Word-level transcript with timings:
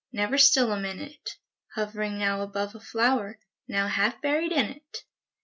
Never 0.11 0.39
still 0.39 0.71
a 0.71 0.79
minute, 0.79 1.37
Hovering 1.75 2.17
now 2.17 2.41
above 2.41 2.73
a 2.73 2.79
flower. 2.79 3.37
Now 3.67 3.87
half 3.87 4.19
buried 4.19 4.51
in 4.51 4.65
it! 4.65 5.03